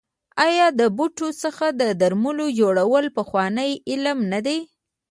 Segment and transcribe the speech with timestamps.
[0.47, 4.59] آیا د بوټو څخه د درملو جوړول پخوانی علم نه دی؟